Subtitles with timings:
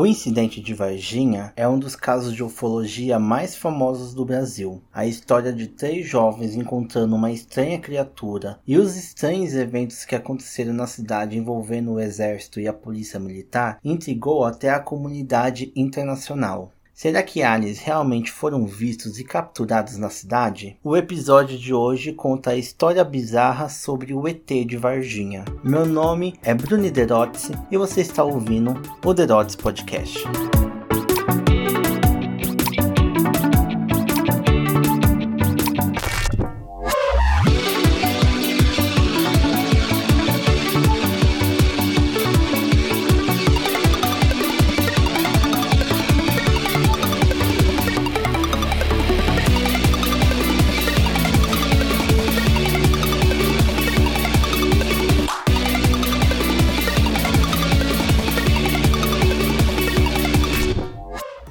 [0.00, 4.82] O incidente de Varginha é um dos casos de ufologia mais famosos do Brasil.
[4.90, 10.72] A história de três jovens encontrando uma estranha criatura e os estranhos eventos que aconteceram
[10.72, 16.72] na cidade envolvendo o exército e a polícia militar intrigou até a comunidade internacional.
[17.00, 20.76] Será que aliens realmente foram vistos e capturados na cidade?
[20.84, 25.46] O episódio de hoje conta a história bizarra sobre o ET de Varginha.
[25.64, 30.18] Meu nome é Bruni Derotzi e você está ouvindo o Derotzi Podcast.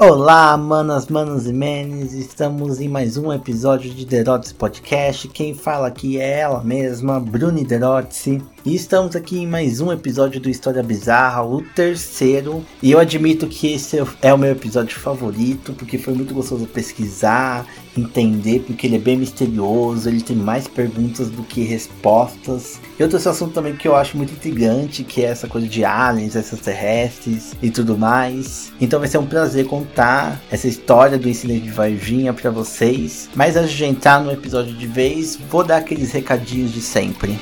[0.02, 5.28] Olá, manas, manos e menes, estamos em mais um episódio de Derotes Podcast.
[5.28, 8.42] Quem fala aqui é ela mesma, Bruni Derotzi.
[8.66, 12.66] E estamos aqui em mais um episódio do História Bizarra, o terceiro.
[12.84, 17.66] E eu admito que esse é o meu episódio favorito, porque foi muito gostoso pesquisar,
[17.98, 22.82] entender, porque ele é bem misterioso, ele tem mais perguntas do que respostas.
[23.00, 26.36] E outro assunto também que eu acho muito intrigante, que é essa coisa de aliens,
[26.36, 28.74] extraterrestres e tudo mais.
[28.82, 33.30] Então vai ser um prazer contar essa história do incidente de Varginha para vocês.
[33.34, 37.40] Mas antes de entrar no episódio de vez, vou dar aqueles recadinhos de sempre.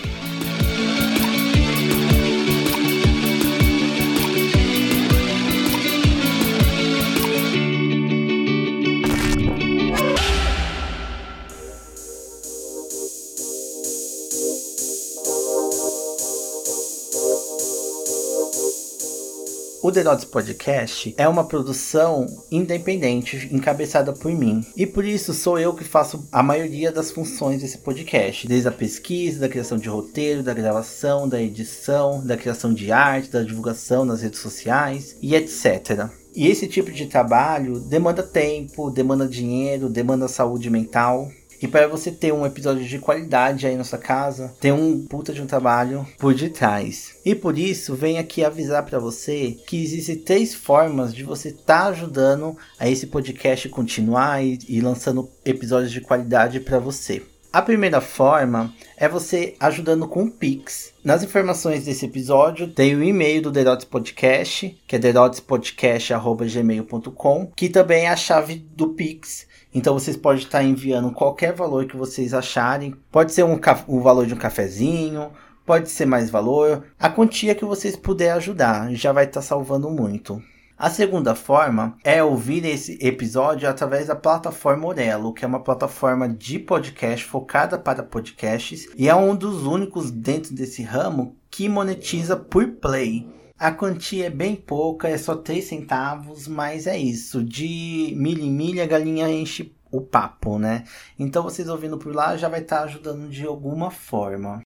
[19.88, 24.62] O The Notes Podcast é uma produção independente, encabeçada por mim.
[24.76, 28.72] E por isso sou eu que faço a maioria das funções desse podcast, desde a
[28.74, 34.04] pesquisa, da criação de roteiro, da gravação, da edição, da criação de arte, da divulgação
[34.04, 36.10] nas redes sociais e etc.
[36.36, 41.32] E esse tipo de trabalho demanda tempo, demanda dinheiro, demanda saúde mental.
[41.62, 45.34] E para você ter um episódio de qualidade aí na sua casa, tem um puta
[45.34, 47.16] de um trabalho por detrás.
[47.26, 51.84] E por isso, venho aqui avisar para você que existem três formas de você estar
[51.84, 57.24] tá ajudando a esse podcast continuar e, e lançando episódios de qualidade para você.
[57.52, 60.94] A primeira forma é você ajudando com o Pix.
[61.04, 68.04] Nas informações desse episódio tem o e-mail do Derotes Podcast, que é derotespodcast.gmail.com, que também
[68.04, 69.47] é a chave do Pix
[69.78, 72.96] então vocês podem estar enviando qualquer valor que vocês acharem.
[73.12, 75.30] Pode ser um, o valor de um cafezinho,
[75.64, 76.86] pode ser mais valor.
[77.00, 80.42] A quantia que vocês puderem ajudar já vai estar salvando muito.
[80.76, 86.28] A segunda forma é ouvir esse episódio através da plataforma Orelo, que é uma plataforma
[86.28, 92.36] de podcast focada para podcasts e é um dos únicos dentro desse ramo que monetiza
[92.36, 93.37] por play.
[93.60, 97.44] A quantia é bem pouca, é só 3 centavos, mas é isso.
[97.44, 100.84] De milha em milha, a galinha enche o papo, né?
[101.18, 104.62] Então vocês ouvindo por lá já vai estar tá ajudando de alguma forma.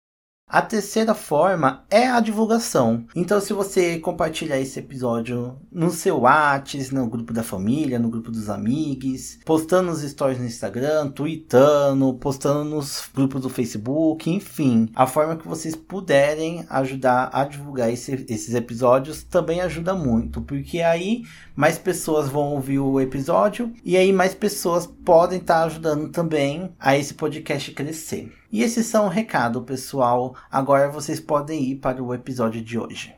[0.51, 3.05] A terceira forma é a divulgação.
[3.15, 8.31] Então, se você compartilhar esse episódio no seu WhatsApp, no grupo da família, no grupo
[8.31, 15.05] dos amigos, postando nos stories no Instagram, tweetando, postando nos grupos do Facebook, enfim, a
[15.05, 21.25] forma que vocês puderem ajudar a divulgar esse, esses episódios também ajuda muito, porque aí
[21.55, 26.97] mais pessoas vão ouvir o episódio e aí mais pessoas podem estar ajudando também a
[26.97, 28.38] esse podcast crescer.
[28.51, 30.33] E esses são o recado, pessoal.
[30.51, 33.13] Agora vocês podem ir para o episódio de hoje.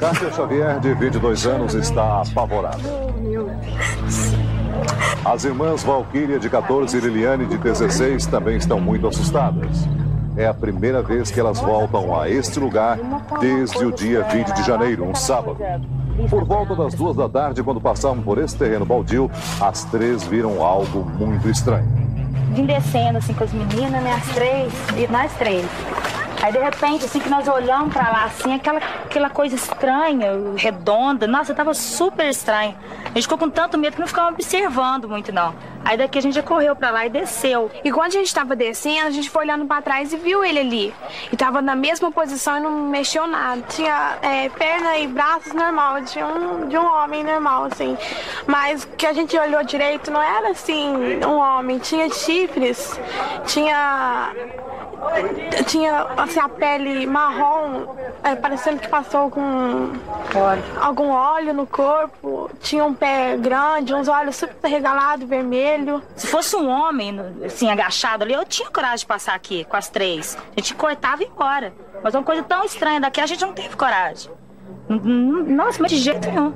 [0.00, 2.82] Cássia Xavier, de 22 anos, está apavorada.
[5.24, 9.86] As irmãs Valquíria, de 14, e Liliane, de 16, também estão muito assustadas.
[10.36, 12.98] É a primeira vez que elas voltam a este lugar
[13.40, 15.58] desde o dia 20 de janeiro, um sábado.
[16.28, 19.30] Por volta das duas da tarde, quando passavam por esse terreno baldio,
[19.60, 22.07] as três viram algo muito estranho
[22.50, 24.12] vim descendo assim com as meninas, né?
[24.14, 25.64] As três, e nós três.
[26.42, 31.26] Aí de repente, assim que nós olhamos pra lá, assim, aquela, aquela coisa estranha, redonda,
[31.26, 32.76] nossa, tava super estranho.
[33.04, 35.54] A gente ficou com tanto medo que não ficava observando muito, não.
[35.84, 37.70] Aí daqui a gente já correu pra lá e desceu.
[37.82, 40.58] E quando a gente tava descendo, a gente foi olhando pra trás e viu ele
[40.58, 40.94] ali.
[41.32, 43.62] E tava na mesma posição e não mexeu nada.
[43.68, 47.96] Tinha é, perna e braços normal, de um, de um homem normal, assim.
[48.46, 51.78] Mas que a gente olhou direito não era assim, um homem.
[51.78, 53.00] Tinha chifres,
[53.46, 54.32] tinha
[55.66, 59.92] tinha assim, a pele marrom, é, parecendo que passou com
[60.80, 62.50] algum óleo no corpo.
[62.60, 66.02] Tinha um pé grande, uns olhos super regalados, vermelho.
[66.16, 69.88] Se fosse um homem, assim, agachado ali, eu tinha coragem de passar aqui com as
[69.88, 70.36] três.
[70.56, 71.72] A gente cortava e ia embora.
[72.02, 74.30] Mas uma coisa tão estranha daqui, a gente não teve coragem.
[74.88, 76.52] Nossa, mas de jeito nenhum.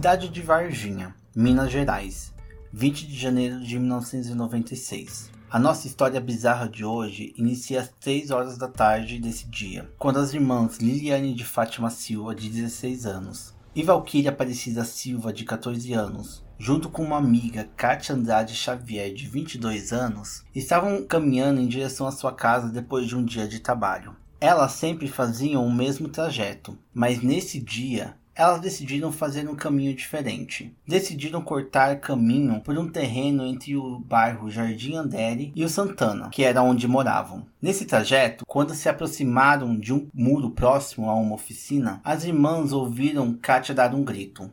[0.00, 2.32] Cidade de Varginha, Minas Gerais,
[2.72, 5.30] 20 de janeiro de 1996.
[5.50, 10.18] A nossa história bizarra de hoje inicia às 3 horas da tarde desse dia, quando
[10.18, 15.92] as irmãs Liliane de Fátima Silva, de 16 anos, e Valquíria Aparecida Silva, de 14
[15.92, 22.06] anos, junto com uma amiga, Kátia Andrade Xavier, de 22 anos, estavam caminhando em direção
[22.06, 24.16] à sua casa depois de um dia de trabalho.
[24.40, 30.74] Elas sempre faziam o mesmo trajeto, mas nesse dia elas decidiram fazer um caminho diferente.
[30.86, 36.42] Decidiram cortar caminho por um terreno entre o bairro Jardim Andere e o Santana, que
[36.42, 37.46] era onde moravam.
[37.60, 43.34] Nesse trajeto, quando se aproximaram de um muro próximo a uma oficina, as irmãs ouviram
[43.34, 44.50] Katia dar um grito.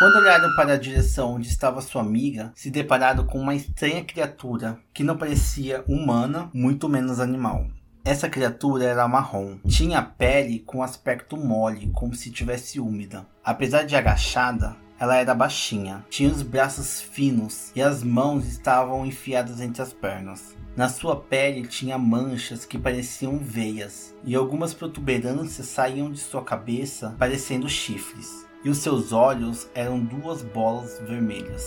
[0.00, 4.78] Quando olharam para a direção onde estava sua amiga, se depararam com uma estranha criatura
[4.94, 7.66] que não parecia humana, muito menos animal.
[8.04, 9.58] Essa criatura era marrom.
[9.66, 13.26] Tinha pele com aspecto mole, como se tivesse úmida.
[13.44, 16.04] Apesar de agachada, ela era baixinha.
[16.08, 20.56] Tinha os braços finos e as mãos estavam enfiadas entre as pernas.
[20.76, 27.14] Na sua pele tinha manchas que pareciam veias, e algumas protuberâncias saíam de sua cabeça
[27.18, 28.46] parecendo chifres.
[28.64, 31.66] E os seus olhos eram duas bolas vermelhas.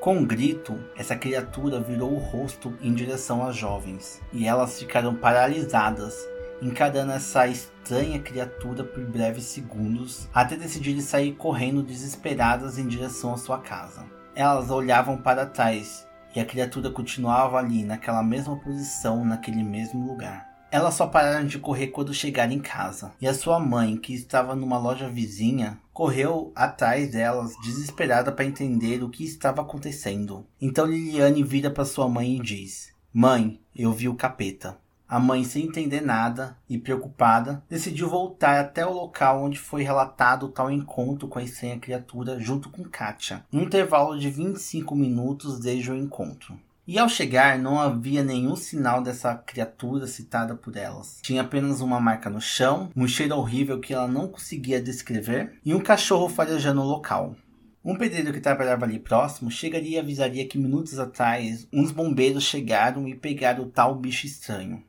[0.00, 5.14] Com um grito, essa criatura virou o rosto em direção às jovens, e elas ficaram
[5.14, 6.16] paralisadas,
[6.62, 13.36] encarando essa estranha criatura por breves segundos, até decidirem sair correndo desesperadas em direção à
[13.36, 14.06] sua casa.
[14.34, 20.49] Elas olhavam para trás, e a criatura continuava ali, naquela mesma posição, naquele mesmo lugar.
[20.72, 24.54] Elas só pararam de correr quando chegaram em casa, e a sua mãe, que estava
[24.54, 30.46] numa loja vizinha, correu atrás delas, desesperada para entender o que estava acontecendo.
[30.60, 34.78] Então Liliane vira para sua mãe e diz: Mãe, eu vi o capeta.
[35.08, 40.46] A mãe, sem entender nada e preocupada, decidiu voltar até o local onde foi relatado
[40.46, 45.58] o tal encontro com a estranha criatura junto com Katia, um intervalo de 25 minutos
[45.58, 46.56] desde o encontro.
[46.86, 51.18] E ao chegar, não havia nenhum sinal dessa criatura citada por elas.
[51.22, 55.74] Tinha apenas uma marca no chão, um cheiro horrível que ela não conseguia descrever e
[55.74, 57.36] um cachorro farejando o local.
[57.84, 63.08] Um pedreiro que trabalhava ali próximo chegaria e avisaria que minutos atrás uns bombeiros chegaram
[63.08, 64.82] e pegaram o tal bicho estranho.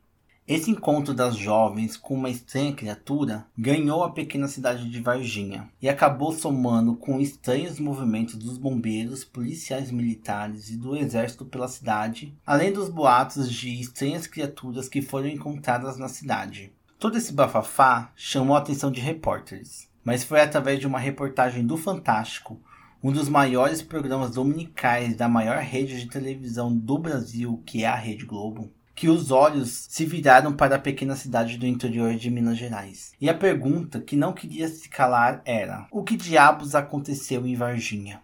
[0.48, 5.88] Esse encontro das jovens com uma estranha criatura ganhou a pequena cidade de Varginha e
[5.88, 12.74] acabou somando com estranhos movimentos dos bombeiros, policiais militares e do exército pela cidade, além
[12.74, 16.74] dos boatos de estranhas criaturas que foram encontradas na cidade.
[17.00, 21.78] Todo esse bafafá chamou a atenção de repórteres, mas foi através de uma reportagem do
[21.78, 22.60] Fantástico,
[23.04, 27.96] um dos maiores programas dominicais da maior rede de televisão do Brasil, que é a
[27.96, 28.72] Rede Globo,
[29.02, 33.14] que os olhos se viraram para a pequena cidade do interior de Minas Gerais.
[33.20, 38.22] E a pergunta que não queria se calar era: o que diabos aconteceu em Varginha?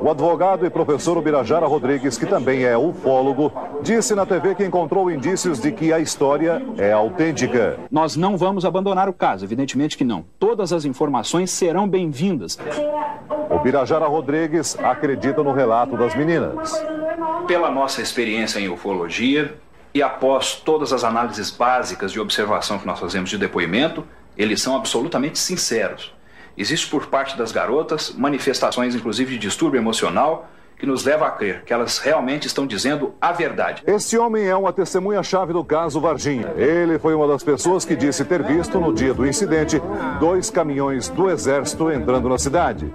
[0.00, 3.52] O advogado e professor Ubirajara Rodrigues, que também é ufólogo,
[3.82, 7.76] disse na TV que encontrou indícios de que a história é autêntica.
[7.90, 10.24] Nós não vamos abandonar o caso, evidentemente que não.
[10.38, 12.56] Todas as informações serão bem-vindas.
[13.50, 16.72] Ubirajara Rodrigues acredita no relato das meninas.
[17.48, 19.56] Pela nossa experiência em ufologia
[19.96, 24.04] e após todas as análises básicas de observação que nós fazemos de depoimento,
[24.36, 26.14] eles são absolutamente sinceros.
[26.54, 31.62] Existe por parte das garotas manifestações, inclusive, de distúrbio emocional, que nos leva a crer
[31.64, 33.82] que elas realmente estão dizendo a verdade.
[33.86, 36.52] Este homem é uma testemunha-chave do caso Varginha.
[36.58, 39.80] Ele foi uma das pessoas que disse ter visto, no dia do incidente,
[40.20, 42.92] dois caminhões do Exército entrando na cidade.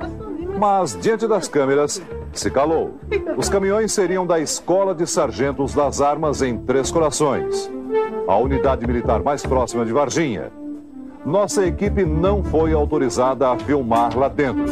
[0.59, 1.99] Mas, diante das câmeras,
[2.39, 2.99] se calou.
[3.37, 7.71] Os caminhões seriam da Escola de Sargentos das Armas em Três Corações,
[8.27, 10.51] a unidade militar mais próxima de Varginha.
[11.25, 14.65] Nossa equipe não foi autorizada a filmar lá dentro.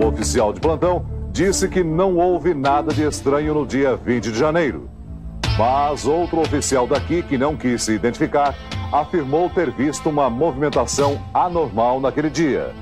[0.00, 4.38] O oficial de plantão disse que não houve nada de estranho no dia 20 de
[4.38, 4.90] janeiro.
[5.58, 8.54] Mas outro oficial daqui, que não quis se identificar,
[8.92, 12.74] afirmou ter visto uma movimentação anormal naquele dia.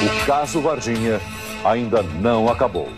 [0.00, 1.20] O caso Varginha
[1.64, 2.88] ainda não acabou.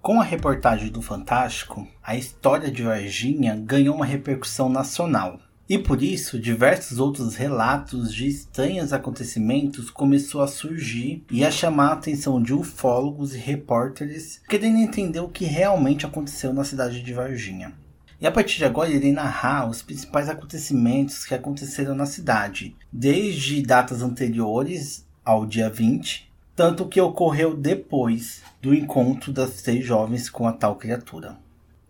[0.00, 6.02] Com a reportagem do Fantástico, a história de Varginha ganhou uma repercussão nacional e por
[6.02, 12.42] isso, diversos outros relatos de estranhos acontecimentos começou a surgir e a chamar a atenção
[12.42, 17.74] de ufólogos e repórteres querendo entender o que realmente aconteceu na cidade de Varginha.
[18.18, 23.60] E a partir de agora irei narrar os principais acontecimentos que aconteceram na cidade, desde
[23.60, 30.30] datas anteriores ao dia 20, tanto o que ocorreu depois do encontro das três jovens
[30.30, 31.36] com a tal criatura.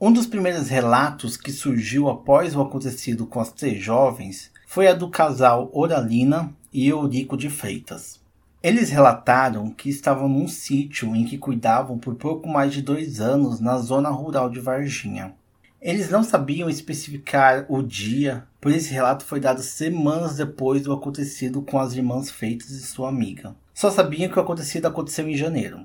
[0.01, 4.95] Um dos primeiros relatos que surgiu após o acontecido com as três jovens foi a
[4.95, 8.21] do casal Oralina e Eurico de Freitas.
[8.63, 13.59] Eles relataram que estavam num sítio em que cuidavam por pouco mais de dois anos
[13.59, 15.35] na zona rural de Varginha.
[15.83, 21.61] Eles não sabiam especificar o dia, pois esse relato foi dado semanas depois do acontecido
[21.61, 23.57] com as irmãs Freitas e sua amiga.
[23.75, 25.85] Só sabiam que o acontecido aconteceu em janeiro.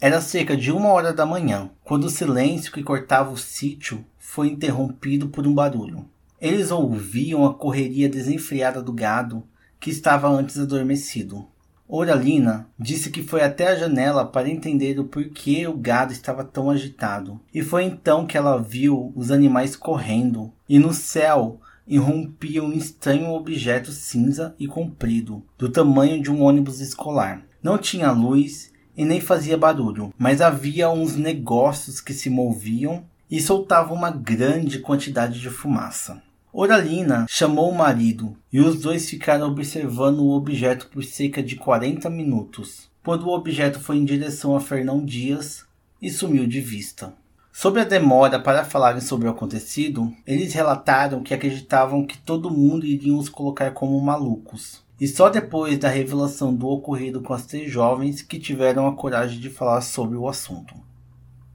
[0.00, 4.48] Era cerca de uma hora da manhã, quando o silêncio que cortava o sítio foi
[4.48, 6.04] interrompido por um barulho.
[6.40, 9.44] Eles ouviam a correria desenfreada do gado,
[9.80, 11.46] que estava antes adormecido.
[11.86, 16.70] Oralina disse que foi até a janela para entender o porquê o gado estava tão
[16.70, 17.40] agitado.
[17.52, 23.30] E foi então que ela viu os animais correndo, e no céu irrompia um estranho
[23.30, 27.42] objeto cinza e comprido, do tamanho de um ônibus escolar.
[27.62, 33.40] Não tinha luz e nem fazia barulho, mas havia uns negócios que se moviam e
[33.40, 36.22] soltavam uma grande quantidade de fumaça.
[36.52, 42.08] Oralina chamou o marido e os dois ficaram observando o objeto por cerca de 40
[42.08, 45.64] minutos, quando o objeto foi em direção a Fernão Dias
[46.00, 47.12] e sumiu de vista.
[47.52, 52.86] Sobre a demora para falarem sobre o acontecido, eles relataram que acreditavam que todo mundo
[52.86, 57.70] iria os colocar como malucos, e só depois da revelação do ocorrido com as três
[57.70, 60.74] jovens que tiveram a coragem de falar sobre o assunto.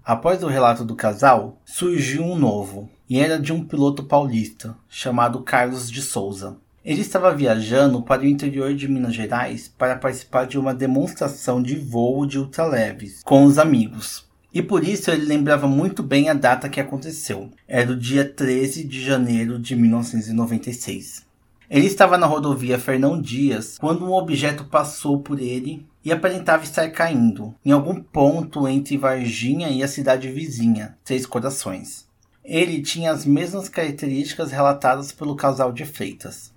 [0.03, 5.41] Após o relato do casal, surgiu um novo, e era de um piloto paulista, chamado
[5.41, 6.58] Carlos de Souza.
[6.84, 11.75] Ele estava viajando para o interior de Minas Gerais para participar de uma demonstração de
[11.75, 14.27] voo de ultraleves com os amigos.
[14.51, 17.51] E por isso ele lembrava muito bem a data que aconteceu.
[17.67, 21.28] Era o dia 13 de janeiro de 1996.
[21.69, 26.89] Ele estava na rodovia Fernão Dias quando um objeto passou por ele e aparentava estar
[26.89, 32.07] caindo em algum ponto entre Varginha e a cidade vizinha, Três Corações.
[32.43, 36.51] Ele tinha as mesmas características relatadas pelo casal de Freitas.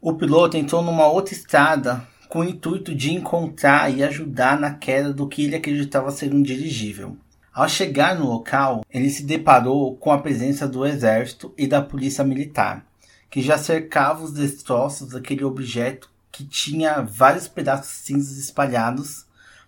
[0.00, 5.12] O piloto entrou numa outra estrada com o intuito de encontrar e ajudar na queda
[5.12, 7.14] do que ele acreditava ser um dirigível.
[7.52, 12.24] Ao chegar no local, ele se deparou com a presença do exército e da polícia
[12.24, 12.86] militar,
[13.30, 19.24] que já cercava os destroços daquele objeto que tinha vários pedaços cinzas espalhados,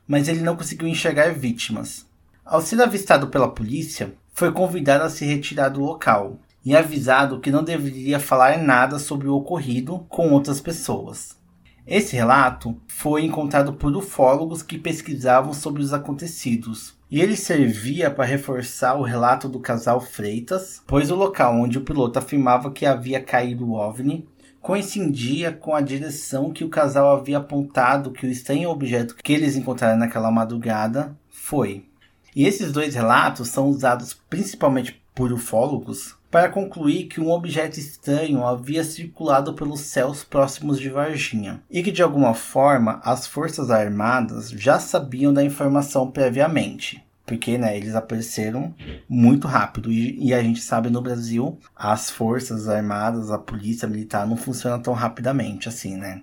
[0.07, 2.07] mas ele não conseguiu enxergar vítimas.
[2.45, 7.50] Ao ser avistado pela polícia, foi convidado a se retirar do local e avisado que
[7.50, 11.37] não deveria falar nada sobre o ocorrido com outras pessoas.
[11.87, 18.25] Esse relato foi encontrado por ufólogos que pesquisavam sobre os acontecidos, e ele servia para
[18.25, 23.23] reforçar o relato do casal Freitas, pois o local onde o piloto afirmava que havia
[23.23, 24.29] caído o OVNI
[24.61, 29.57] coincidia com a direção que o casal havia apontado que o estranho objeto que eles
[29.57, 31.87] encontraram naquela madrugada foi.
[32.37, 38.47] E esses dois relatos são usados principalmente por ufólogos para concluir que um objeto estranho
[38.47, 44.51] havia circulado pelos céus próximos de Varginha e que de alguma forma as forças armadas
[44.51, 47.03] já sabiam da informação previamente.
[47.25, 48.75] Porque né, eles apareceram
[49.07, 54.27] muito rápido e, e a gente sabe no Brasil as forças armadas, a polícia militar
[54.27, 56.23] não funciona tão rapidamente assim, né?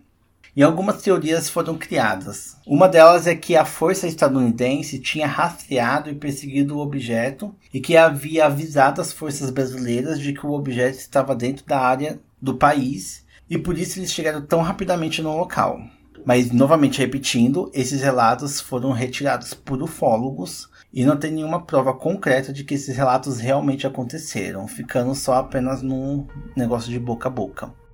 [0.56, 2.56] E algumas teorias foram criadas.
[2.66, 7.98] Uma delas é que a força estadunidense tinha rastreado e perseguido o objeto e que
[7.98, 13.26] havia avisado as forças brasileiras de que o objeto estava dentro da área do país
[13.50, 15.80] e por isso eles chegaram tão rapidamente no local.
[16.26, 22.52] Mas, novamente repetindo, esses relatos foram retirados por ufólogos e não tem nenhuma prova concreta
[22.52, 27.85] de que esses relatos realmente aconteceram, ficando só apenas num negócio de boca a boca.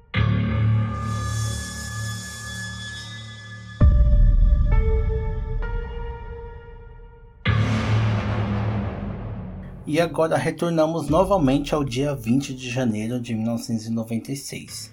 [9.86, 14.92] E agora retornamos novamente ao dia 20 de janeiro de 1996,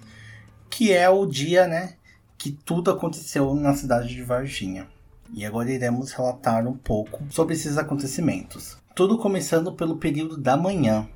[0.67, 1.93] que é o dia, né,
[2.35, 4.87] que tudo aconteceu na cidade de Varginha.
[5.31, 8.79] E agora iremos relatar um pouco sobre esses acontecimentos.
[8.95, 11.07] Tudo começando pelo período da manhã,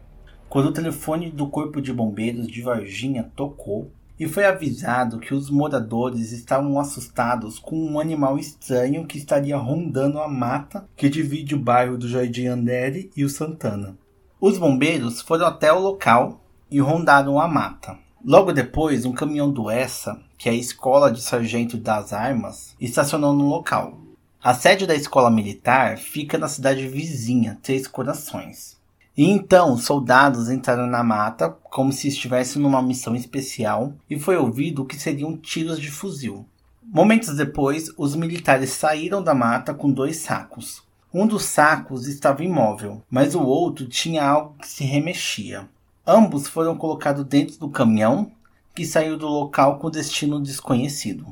[0.48, 3.92] quando o telefone do Corpo de Bombeiros de Varginha tocou
[4.24, 10.18] e foi avisado que os moradores estavam assustados com um animal estranho que estaria rondando
[10.18, 13.98] a mata que divide o bairro do Jardim Andere e o Santana.
[14.40, 17.98] Os bombeiros foram até o local e rondaram a mata.
[18.24, 23.34] Logo depois, um caminhão do ESSA, que é a Escola de Sargento das Armas, estacionou
[23.34, 24.00] no local.
[24.42, 28.78] A sede da escola militar fica na cidade vizinha, Três Corações.
[29.16, 34.86] E então, soldados entraram na mata como se estivessem numa missão especial e foi ouvido
[34.86, 36.46] que seriam tiros de fuzil.
[36.82, 40.82] Momentos depois, os militares saíram da mata com dois sacos.
[41.14, 45.70] Um dos sacos estava imóvel, mas o outro tinha algo que se remexia.
[46.06, 48.32] Ambos foram colocados dentro do caminhão
[48.74, 51.28] que saiu do local com destino desconhecido.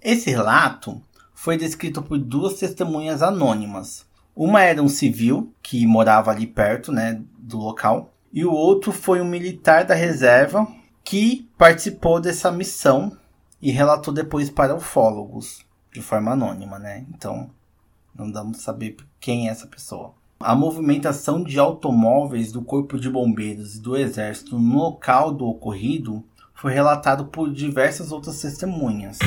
[0.00, 1.00] Esse relato
[1.32, 4.06] foi descrito por duas testemunhas anônimas.
[4.38, 9.20] Uma era um civil que morava ali perto, né, do local, e o outro foi
[9.20, 10.64] um militar da reserva
[11.02, 13.16] que participou dessa missão
[13.60, 17.04] e relatou depois para ufólogos de forma anônima, né?
[17.12, 17.50] Então,
[18.14, 20.14] não damos saber quem é essa pessoa.
[20.38, 26.22] A movimentação de automóveis do Corpo de Bombeiros e do Exército no local do ocorrido
[26.54, 29.18] foi relatado por diversas outras testemunhas.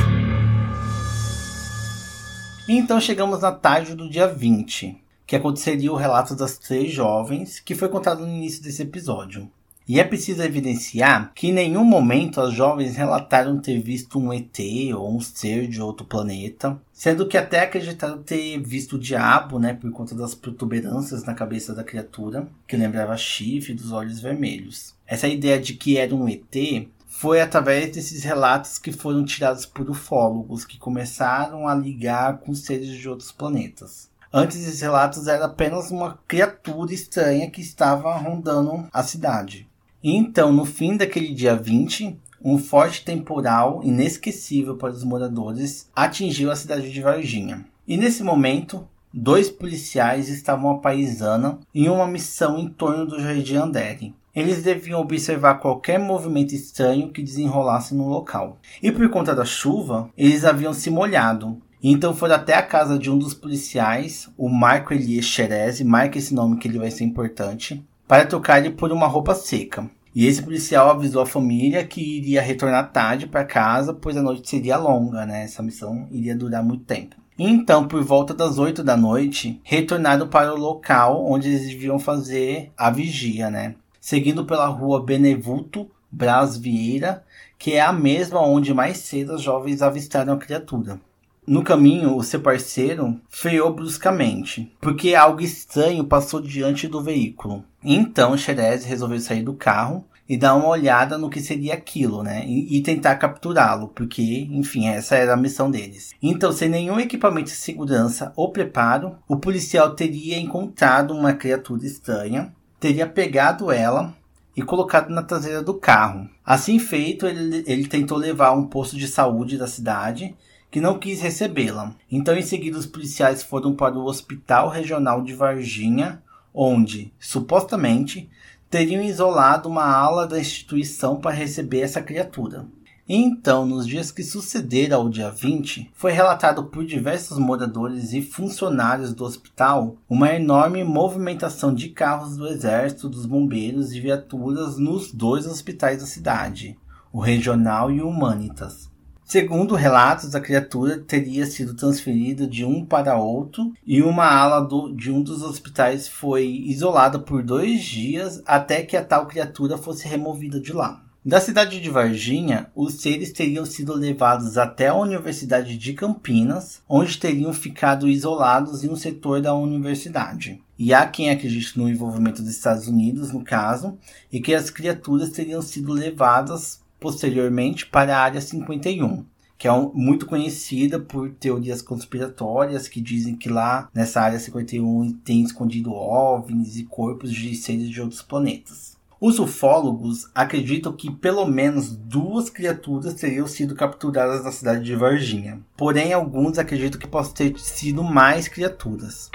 [2.73, 4.97] Então chegamos na tarde do dia 20,
[5.27, 9.51] que aconteceria o relato das três jovens, que foi contado no início desse episódio.
[9.85, 14.57] E é preciso evidenciar que em nenhum momento as jovens relataram ter visto um ET
[14.95, 19.73] ou um ser de outro planeta, sendo que até acreditaram ter visto o diabo, né,
[19.73, 24.95] por conta das protuberâncias na cabeça da criatura, que lembrava chifre dos olhos vermelhos.
[25.05, 26.87] Essa ideia de que era um ET
[27.21, 32.87] foi através desses relatos que foram tirados por ufólogos que começaram a ligar com seres
[32.87, 34.09] de outros planetas.
[34.33, 39.69] Antes esses relatos era apenas uma criatura estranha que estava rondando a cidade.
[40.03, 46.55] Então, no fim daquele dia 20, um forte temporal inesquecível para os moradores atingiu a
[46.55, 47.63] cidade de Varginha.
[47.87, 53.57] E nesse momento, dois policiais estavam a paisana em uma missão em torno do Jardim
[53.57, 54.15] Andere.
[54.35, 58.57] Eles deviam observar qualquer movimento estranho que desenrolasse no local.
[58.81, 61.61] E por conta da chuva, eles haviam se molhado.
[61.83, 66.33] Então foram até a casa de um dos policiais, o Marco Elias Xerez, marca esse
[66.33, 69.89] nome que ele vai ser importante, para trocar ele por uma roupa seca.
[70.13, 74.49] E esse policial avisou a família que iria retornar tarde para casa, pois a noite
[74.49, 75.43] seria longa, né?
[75.43, 77.15] Essa missão iria durar muito tempo.
[77.39, 82.71] Então, por volta das 8 da noite, retornaram para o local onde eles deviam fazer
[82.77, 83.75] a vigia, né?
[84.01, 87.23] Seguindo pela rua Benevuto Bras Vieira,
[87.57, 90.99] que é a mesma onde mais cedo os jovens avistaram a criatura.
[91.45, 97.63] No caminho, o seu parceiro freou bruscamente, porque algo estranho passou diante do veículo.
[97.83, 102.45] Então, Xerez resolveu sair do carro e dar uma olhada no que seria aquilo, né?
[102.47, 106.11] E, e tentar capturá-lo, porque, enfim, essa era a missão deles.
[106.21, 112.53] Então, sem nenhum equipamento de segurança ou preparo, o policial teria encontrado uma criatura estranha,
[112.81, 114.11] teria pegado ela
[114.57, 116.27] e colocado na traseira do carro.
[116.43, 120.35] Assim feito, ele, ele tentou levar a um posto de saúde da cidade
[120.71, 121.93] que não quis recebê-la.
[122.11, 128.27] Então, em seguida, os policiais foram para o Hospital Regional de Varginha, onde, supostamente,
[128.67, 132.65] teriam isolado uma ala da instituição para receber essa criatura.
[133.13, 139.13] Então, nos dias que sucederam ao dia 20, foi relatado por diversos moradores e funcionários
[139.13, 145.45] do hospital uma enorme movimentação de carros do exército, dos bombeiros e viaturas nos dois
[145.45, 146.79] hospitais da cidade,
[147.11, 148.89] o regional e o Humanitas,
[149.25, 154.93] Segundo relatos, a criatura teria sido transferida de um para outro e uma ala do,
[154.93, 160.07] de um dos hospitais foi isolada por dois dias até que a tal criatura fosse
[160.07, 161.10] removida de lá.
[161.23, 167.19] Da cidade de Varginha, os seres teriam sido levados até a Universidade de Campinas, onde
[167.19, 170.59] teriam ficado isolados em um setor da universidade.
[170.79, 173.99] E há quem acredite no envolvimento dos Estados Unidos, no caso,
[174.31, 179.23] e que as criaturas teriam sido levadas posteriormente para a Área 51,
[179.59, 185.13] que é um, muito conhecida por teorias conspiratórias que dizem que lá nessa Área 51
[185.23, 188.99] tem escondido OVNIs e corpos de seres de outros planetas.
[189.23, 195.61] Os ufólogos acreditam que pelo menos duas criaturas teriam sido capturadas na cidade de Varginha.
[195.77, 199.29] Porém, alguns acreditam que possam ter sido mais criaturas.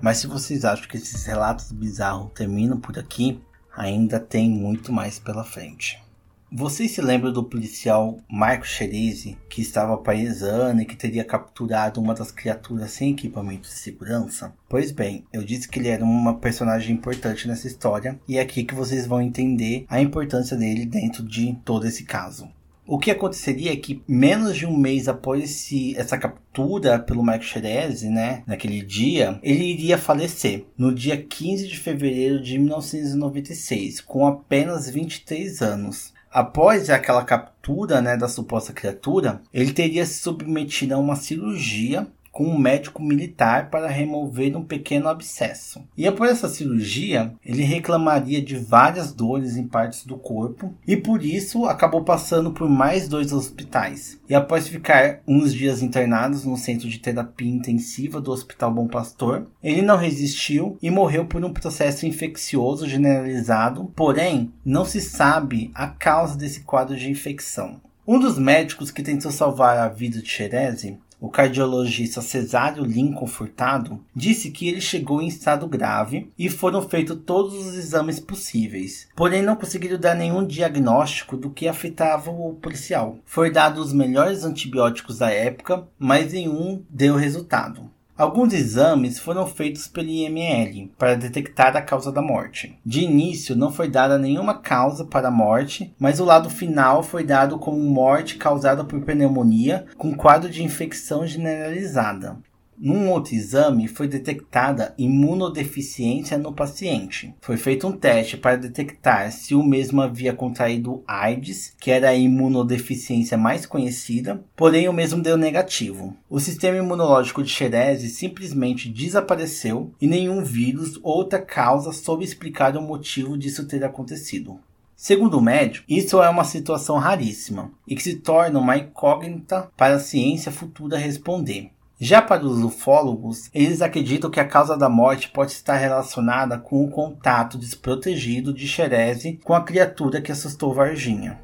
[0.00, 3.42] Mas se vocês acham que esses relatos bizarros terminam por aqui,
[3.76, 6.07] ainda tem muito mais pela frente.
[6.50, 12.14] Vocês se lembram do policial Marco Cherese, que estava paisando e que teria capturado uma
[12.14, 14.54] das criaturas sem equipamento de segurança?
[14.66, 18.64] Pois bem, eu disse que ele era uma personagem importante nessa história e é aqui
[18.64, 22.48] que vocês vão entender a importância dele dentro de todo esse caso.
[22.86, 27.44] O que aconteceria é que menos de um mês após esse, essa captura pelo Marco
[27.44, 34.26] Cherese, né, naquele dia, ele iria falecer no dia 15 de fevereiro de 1996, com
[34.26, 36.16] apenas 23 anos.
[36.30, 42.06] Após aquela captura né, da suposta criatura, ele teria se submetido a uma cirurgia
[42.38, 45.84] com um médico militar para remover um pequeno abscesso.
[45.96, 51.24] E após essa cirurgia, ele reclamaria de várias dores em partes do corpo e por
[51.24, 54.20] isso acabou passando por mais dois hospitais.
[54.28, 59.48] E após ficar uns dias internados no centro de terapia intensiva do Hospital Bom Pastor,
[59.60, 65.88] ele não resistiu e morreu por um processo infeccioso generalizado, porém não se sabe a
[65.88, 67.80] causa desse quadro de infecção.
[68.06, 74.00] Um dos médicos que tentou salvar a vida de Cherese o cardiologista Cesário Lincoln Furtado
[74.14, 79.42] disse que ele chegou em estado grave e foram feitos todos os exames possíveis, porém
[79.42, 83.18] não conseguiram dar nenhum diagnóstico do que afetava o policial.
[83.24, 87.90] Foi dado os melhores antibióticos da época, mas nenhum deu resultado.
[88.18, 92.76] Alguns exames foram feitos pelo IML para detectar a causa da morte.
[92.84, 97.22] De início, não foi dada nenhuma causa para a morte, mas o lado final foi
[97.22, 102.36] dado como morte causada por pneumonia com quadro de infecção generalizada.
[102.80, 107.34] Num outro exame, foi detectada imunodeficiência no paciente.
[107.40, 112.14] Foi feito um teste para detectar se o mesmo havia contraído AIDS, que era a
[112.14, 116.16] imunodeficiência mais conhecida, porém o mesmo deu negativo.
[116.30, 122.76] O sistema imunológico de Xerese simplesmente desapareceu e nenhum vírus ou outra causa soube explicar
[122.76, 124.60] o motivo disso ter acontecido.
[124.94, 129.94] Segundo o médico, isso é uma situação raríssima e que se torna uma incógnita para
[129.94, 131.70] a ciência futura responder.
[132.00, 136.84] Já para os ufólogos, eles acreditam que a causa da morte pode estar relacionada com
[136.84, 141.40] o contato desprotegido de Xerese com a criatura que assustou Varginha.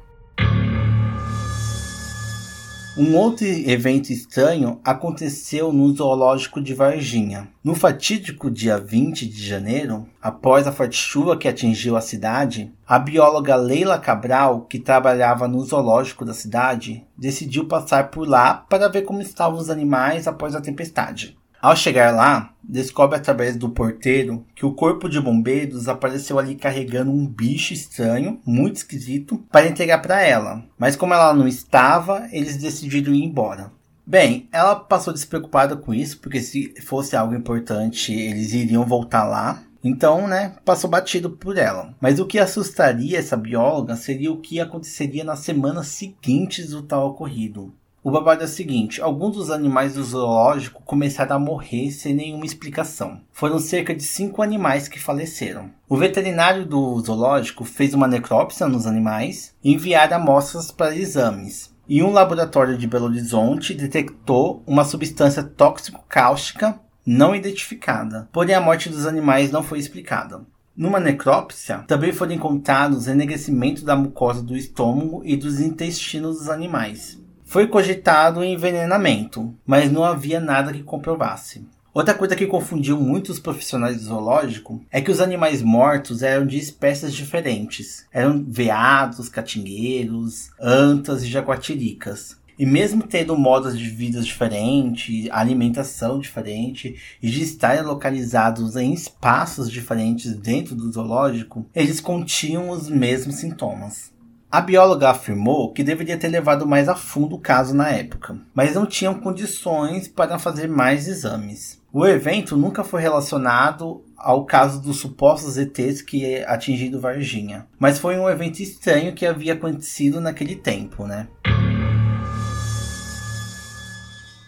[2.97, 7.49] Um outro evento estranho aconteceu no zoológico de Varginha.
[7.61, 12.97] No fatídico dia 20 de janeiro, após a forte chuva que atingiu a cidade, a
[12.97, 19.01] bióloga Leila Cabral, que trabalhava no zoológico da cidade, decidiu passar por lá para ver
[19.01, 21.37] como estavam os animais após a tempestade.
[21.65, 27.09] Ao chegar lá, descobre através do porteiro que o corpo de bombeiros apareceu ali carregando
[27.09, 30.63] um bicho estranho, muito esquisito, para entregar para ela.
[30.77, 33.71] Mas como ela não estava, eles decidiram ir embora.
[34.05, 39.63] Bem, ela passou despreocupada com isso, porque se fosse algo importante, eles iriam voltar lá.
[39.83, 41.95] Então, né, passou batido por ela.
[41.99, 47.07] Mas o que assustaria essa bióloga seria o que aconteceria nas semanas seguintes do tal
[47.07, 47.73] ocorrido.
[48.05, 52.45] O babado é o seguinte: alguns dos animais do zoológico começaram a morrer sem nenhuma
[52.45, 53.19] explicação.
[53.31, 55.71] Foram cerca de cinco animais que faleceram.
[55.89, 61.73] O veterinário do zoológico fez uma necrópsia nos animais e enviaram amostras para exames.
[61.89, 68.29] E um laboratório de Belo Horizonte detectou uma substância tóxico-cáustica não identificada.
[68.31, 70.45] Porém, a morte dos animais não foi explicada.
[70.77, 77.24] Numa necrópsia, também foram encontrados enegrecimento da mucosa do estômago e dos intestinos dos animais.
[77.45, 81.65] Foi cogitado envenenamento, mas não havia nada que comprovasse.
[81.93, 86.57] Outra coisa que confundiu muitos profissionais do zoológico é que os animais mortos eram de
[86.57, 88.05] espécies diferentes.
[88.11, 92.35] Eram veados, catingueiros, antas e jaguatiricas.
[92.57, 99.71] E mesmo tendo modos de vida diferentes, alimentação diferente e de estarem localizados em espaços
[99.71, 104.14] diferentes dentro do zoológico, eles continham os mesmos sintomas.
[104.51, 108.75] A bióloga afirmou que deveria ter levado mais a fundo o caso na época, mas
[108.75, 111.81] não tinham condições para fazer mais exames.
[111.91, 118.17] O evento nunca foi relacionado ao caso dos supostos ETs que atingido Varginha, mas foi
[118.17, 121.27] um evento estranho que havia acontecido naquele tempo, né?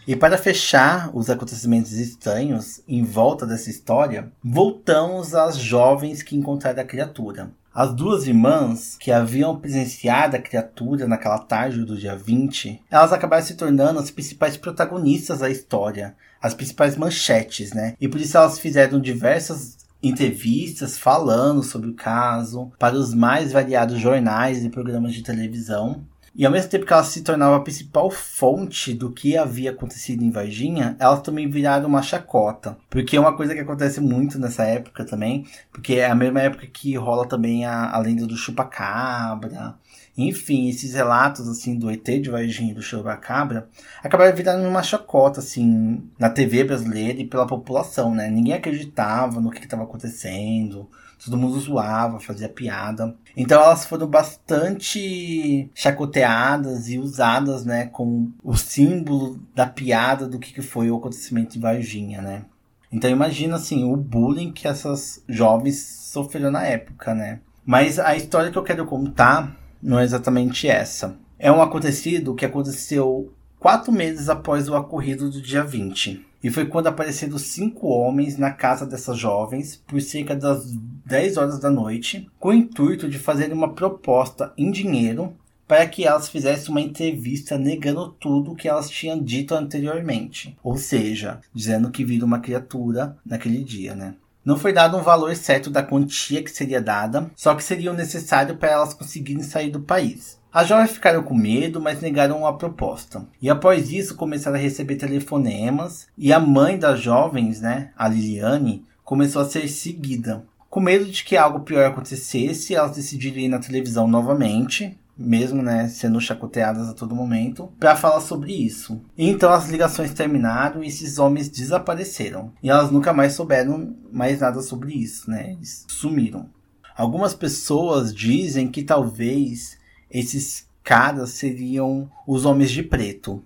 [0.08, 6.82] E para fechar os acontecimentos estranhos em volta dessa história, voltamos às jovens que encontraram
[6.82, 7.52] a criatura.
[7.78, 13.46] As duas irmãs que haviam presenciado a criatura naquela tarde do dia 20, elas acabaram
[13.46, 17.94] se tornando as principais protagonistas da história, as principais manchetes, né?
[18.02, 24.00] E por isso elas fizeram diversas entrevistas falando sobre o caso para os mais variados
[24.00, 26.04] jornais e programas de televisão.
[26.38, 30.24] E ao mesmo tempo que ela se tornava a principal fonte do que havia acontecido
[30.24, 32.78] em Varginha, elas também viraram uma chacota.
[32.92, 36.68] Porque é uma coisa que acontece muito nessa época também, porque é a mesma época
[36.68, 39.74] que rola também a, a lenda do chupacabra.
[40.16, 43.68] Enfim, esses relatos assim do ET de Varginha e do chupacabra
[44.04, 48.30] acabaram virando uma chacota assim na TV brasileira e pela população, né?
[48.30, 50.88] Ninguém acreditava no que estava acontecendo
[51.24, 53.16] todo mundo zoava, fazia piada.
[53.36, 60.62] Então elas foram bastante chacoteadas e usadas, né, como o símbolo da piada do que
[60.62, 62.46] foi o acontecimento em Varginha, né.
[62.92, 67.40] Então imagina assim o bullying que essas jovens sofreram na época, né.
[67.66, 71.18] Mas a história que eu quero contar não é exatamente essa.
[71.38, 76.26] É um acontecido que aconteceu quatro meses após o ocorrido do dia 20.
[76.44, 80.72] E foi quando apareceram cinco homens na casa dessas jovens por cerca das
[81.06, 85.34] 10 horas da noite, com o intuito de fazer uma proposta em dinheiro
[85.68, 90.58] para que elas fizessem uma entrevista negando tudo o que elas tinham dito anteriormente.
[90.64, 94.16] Ou seja, dizendo que viram uma criatura naquele dia, né?
[94.46, 97.96] Não foi dado um valor certo da quantia que seria dada, só que seria o
[97.96, 100.40] necessário para elas conseguirem sair do país.
[100.58, 103.24] As jovens ficaram com medo, mas negaram a proposta.
[103.40, 106.08] E após isso, começaram a receber telefonemas.
[106.18, 110.44] E a mãe das jovens, né, a Liliane, começou a ser seguida.
[110.68, 115.90] Com medo de que algo pior acontecesse, elas decidiram ir na televisão novamente, mesmo né,
[115.90, 119.00] sendo chacoteadas a todo momento, para falar sobre isso.
[119.16, 122.52] E então as ligações terminaram e esses homens desapareceram.
[122.64, 125.52] E elas nunca mais souberam mais nada sobre isso, né?
[125.52, 126.50] Eles sumiram.
[126.98, 129.78] Algumas pessoas dizem que talvez
[130.10, 133.44] esses caras seriam os Homens de Preto.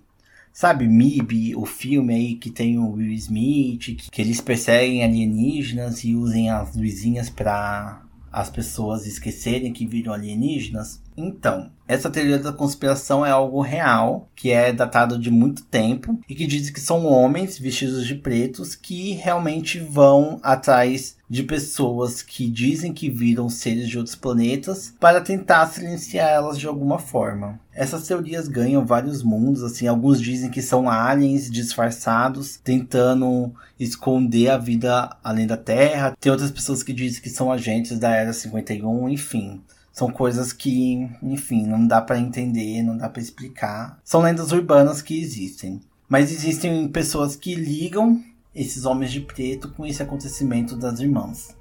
[0.52, 6.04] Sabe, MIB, o filme aí que tem o Will Smith, que, que eles perseguem alienígenas
[6.04, 11.01] e usem as luzinhas para as pessoas esquecerem que viram alienígenas?
[11.16, 16.34] Então, essa teoria da conspiração é algo real, que é datado de muito tempo e
[16.34, 22.48] que diz que são homens vestidos de pretos que realmente vão atrás de pessoas que
[22.48, 27.60] dizem que viram seres de outros planetas para tentar silenciar elas de alguma forma.
[27.74, 34.58] Essas teorias ganham vários mundos, assim, alguns dizem que são aliens disfarçados tentando esconder a
[34.58, 36.14] vida além da Terra.
[36.20, 39.62] Tem outras pessoas que dizem que são agentes da Era 51, enfim.
[39.92, 44.00] São coisas que, enfim, não dá para entender, não dá para explicar.
[44.02, 45.82] São lendas urbanas que existem.
[46.08, 48.24] Mas existem pessoas que ligam
[48.54, 51.54] esses homens de preto com esse acontecimento das irmãs.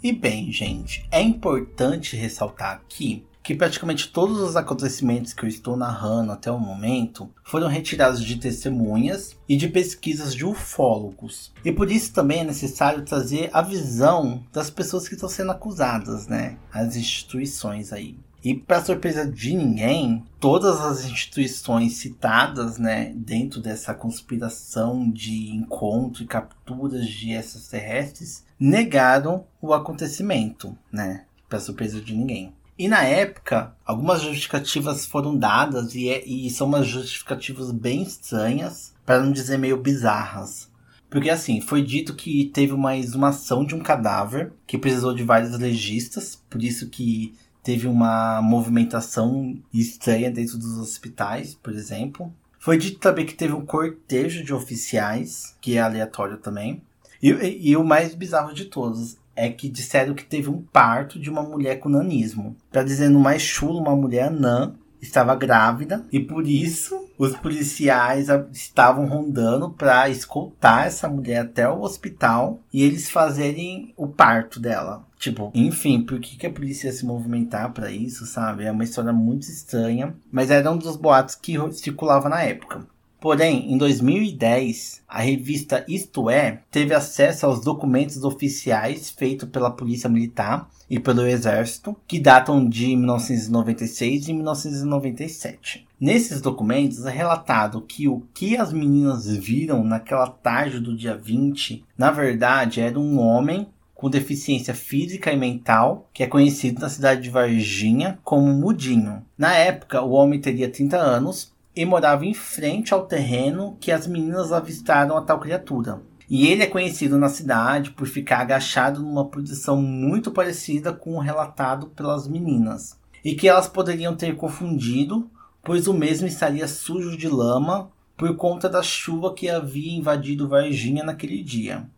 [0.00, 5.76] E bem, gente, é importante ressaltar aqui que praticamente todos os acontecimentos que eu estou
[5.76, 11.52] narrando até o momento foram retirados de testemunhas e de pesquisas de ufólogos.
[11.64, 16.28] E por isso também é necessário trazer a visão das pessoas que estão sendo acusadas,
[16.28, 16.58] né?
[16.72, 18.16] As instituições aí.
[18.44, 26.22] E para surpresa de ninguém, todas as instituições citadas, né, dentro dessa conspiração de encontro
[26.22, 31.24] e capturas de extraterrestres, negaram o acontecimento, né?
[31.48, 32.54] Para surpresa de ninguém.
[32.80, 38.94] E na época, algumas justificativas foram dadas e, é, e são umas justificativas bem estranhas,
[39.04, 40.70] para não dizer meio bizarras.
[41.10, 45.58] Porque assim, foi dito que teve uma exumação de um cadáver que precisou de vários
[45.58, 52.32] legistas, por isso que teve uma movimentação estranha dentro dos hospitais, por exemplo.
[52.58, 56.80] Foi dito também que teve um cortejo de oficiais, que é aleatório também.
[57.22, 61.18] E, e, e o mais bizarro de todos é que disseram que teve um parto
[61.18, 62.54] de uma mulher com nanismo.
[62.84, 69.06] Dizer no mais chulo, uma mulher anã estava grávida e por isso os policiais estavam
[69.06, 75.04] rondando para escoltar essa mulher até o hospital e eles fazerem o parto dela.
[75.18, 78.64] Tipo, enfim, por que, que a polícia ia se movimentar para isso, sabe?
[78.64, 82.86] É uma história muito estranha, mas era um dos boatos que circulava na época.
[83.20, 90.08] Porém, em 2010, a revista Isto É teve acesso aos documentos oficiais feitos pela Polícia
[90.08, 95.86] Militar e pelo Exército, que datam de 1996 e 1997.
[96.00, 101.84] Nesses documentos é relatado que o que as meninas viram naquela tarde do dia 20,
[101.98, 103.68] na verdade, era um homem
[104.00, 109.22] com deficiência física e mental, que é conhecido na cidade de Varginha como Mudinho.
[109.36, 114.06] Na época, o homem teria 30 anos e morava em frente ao terreno que as
[114.06, 116.02] meninas avistaram a tal criatura.
[116.28, 121.20] E ele é conhecido na cidade por ficar agachado numa posição muito parecida com o
[121.20, 125.28] relatado pelas meninas, e que elas poderiam ter confundido,
[125.62, 131.02] pois o mesmo estaria sujo de lama por conta da chuva que havia invadido Varginha
[131.02, 131.88] naquele dia.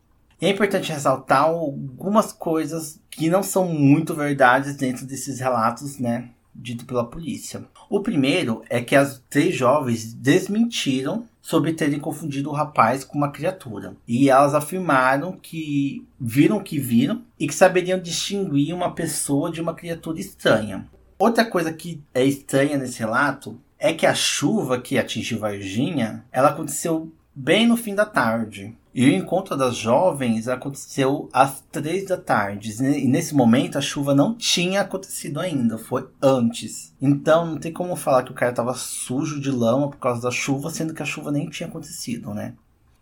[0.41, 6.31] É importante ressaltar algumas coisas que não são muito verdades dentro desses relatos, né?
[6.55, 7.65] Dito pela polícia.
[7.88, 13.33] O primeiro é que as três jovens desmentiram sobre terem confundido o rapaz com uma
[13.33, 13.97] criatura.
[14.07, 19.61] E elas afirmaram que viram o que viram e que saberiam distinguir uma pessoa de
[19.61, 20.87] uma criatura estranha.
[21.19, 26.51] Outra coisa que é estranha nesse relato é que a chuva que atingiu Varginha, ela
[26.51, 28.77] aconteceu bem no fim da tarde.
[28.95, 32.73] E o encontro das jovens aconteceu às três da tarde.
[32.83, 36.95] E nesse momento a chuva não tinha acontecido ainda, foi antes.
[37.01, 40.31] Então não tem como falar que o cara estava sujo de lama por causa da
[40.31, 42.53] chuva, sendo que a chuva nem tinha acontecido, né?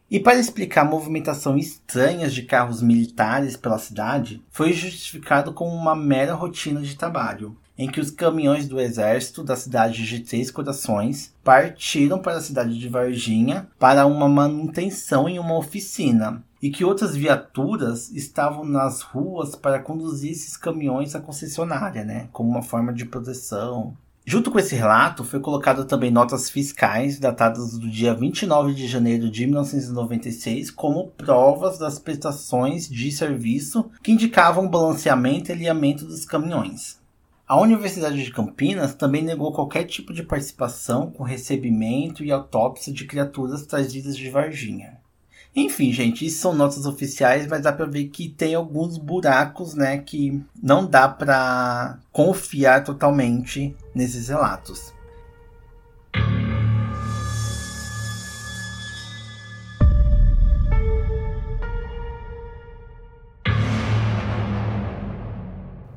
[0.09, 5.95] E para explicar a movimentação estranha de carros militares pela cidade, foi justificado como uma
[5.95, 11.35] mera rotina de trabalho em que os caminhões do exército da cidade de Três Corações
[11.43, 17.17] partiram para a cidade de Varginha para uma manutenção em uma oficina e que outras
[17.17, 23.07] viaturas estavam nas ruas para conduzir esses caminhões à concessionária, né, como uma forma de
[23.07, 23.97] proteção.
[24.27, 29.31] Junto com esse relato, foi colocado também notas fiscais datadas do dia 29 de janeiro
[29.31, 36.25] de 1996 como provas das prestações de serviço que indicavam o balanceamento e alinhamento dos
[36.25, 37.00] caminhões.
[37.51, 43.05] A Universidade de Campinas também negou qualquer tipo de participação com recebimento e autópsia de
[43.05, 45.01] criaturas trazidas de Varginha.
[45.57, 49.99] Enfim, gente, isso são notas oficiais, mas dá para ver que tem alguns buracos, né,
[49.99, 54.95] que não dá para confiar totalmente nesses relatos.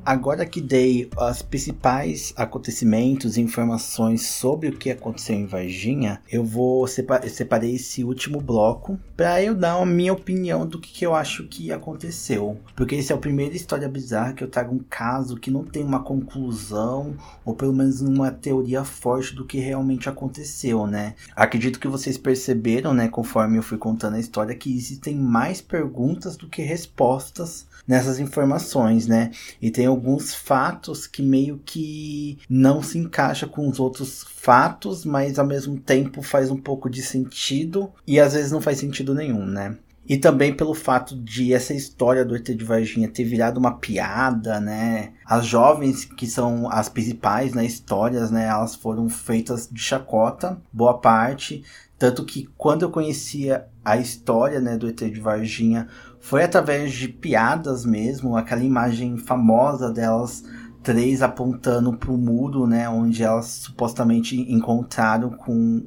[0.06, 6.44] Agora que dei os principais acontecimentos e informações sobre o que aconteceu em Varginha, eu
[6.44, 11.06] vou separ separei esse último bloco para eu dar a minha opinião do que, que,
[11.06, 12.58] eu acho que aconteceu.
[12.76, 15.82] Porque esse é o primeiro história bizarra que eu trago um caso que não tem
[15.82, 21.14] uma conclusão ou pelo menos uma teoria forte do que realmente aconteceu, né?
[21.34, 26.36] Acredito que vocês perceberam, né, conforme eu fui contando a história, que existem mais perguntas
[26.36, 29.30] do que respostas nessas informações, né?
[29.60, 35.38] E tem alguns fatos que meio que não se encaixa com os outros fatos, mas
[35.38, 39.44] ao mesmo tempo faz um pouco de sentido e às vezes não faz sentido nenhum,
[39.44, 39.76] né?
[40.06, 44.60] E também pelo fato de essa história do ET de Varginha ter virado uma piada,
[44.60, 45.14] né?
[45.24, 48.46] As jovens que são as principais né, histórias, né?
[48.46, 51.64] Elas foram feitas de chacota, boa parte.
[51.98, 55.88] Tanto que quando eu conhecia a história, né, do ET de Varginha,
[56.24, 60.42] foi através de piadas mesmo, aquela imagem famosa delas
[60.82, 65.84] três apontando para o muro, né, onde elas supostamente encontraram com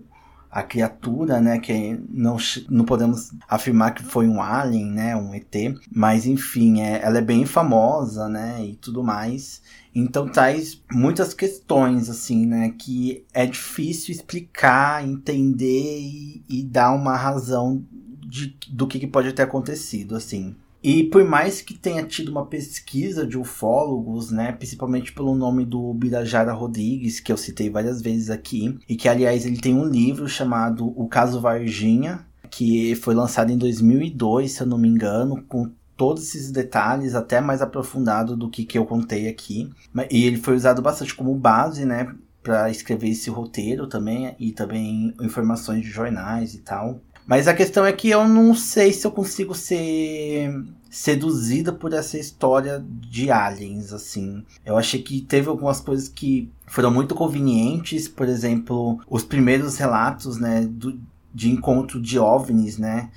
[0.52, 2.38] a criatura, né, que não,
[2.70, 5.56] não podemos afirmar que foi um alien, né, um ET,
[5.92, 9.64] mas enfim, é, ela é bem famosa, né, e tudo mais.
[9.94, 17.18] Então traz muitas questões, assim, né, que é difícil explicar, entender e, e dar uma
[17.18, 17.84] razão
[18.28, 20.56] de, do que, que pode ter acontecido, assim.
[20.84, 25.94] E por mais que tenha tido uma pesquisa de ufólogos, né, principalmente pelo nome do
[25.94, 30.28] Birajara Rodrigues, que eu citei várias vezes aqui, e que aliás ele tem um livro
[30.28, 35.70] chamado O Caso Varginha, que foi lançado em 2002, se eu não me engano, com
[35.98, 39.70] todos esses detalhes, até mais aprofundado do que, que eu contei aqui.
[40.12, 42.14] E ele foi usado bastante como base, né,
[42.44, 47.02] para escrever esse roteiro também, e também informações de jornais e tal.
[47.28, 50.50] Mas a questão é que eu não sei se eu consigo ser
[50.90, 54.46] seduzida por essa história de aliens, assim.
[54.66, 60.38] Eu achei que teve algumas coisas que foram muito convenientes, por exemplo, os primeiros relatos,
[60.38, 60.98] né, do,
[61.34, 63.10] de encontro de OVNIs, né,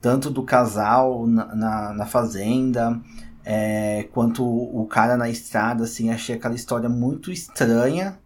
[0.00, 2.98] tanto do casal na, na, na fazenda,
[3.44, 8.18] é, quanto o cara na estrada, assim, achei aquela história muito estranha,